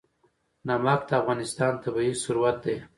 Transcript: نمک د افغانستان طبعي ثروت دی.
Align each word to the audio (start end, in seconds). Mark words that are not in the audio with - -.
نمک 0.67 1.01
د 1.09 1.11
افغانستان 1.21 1.73
طبعي 1.83 2.13
ثروت 2.23 2.57
دی. 2.63 2.75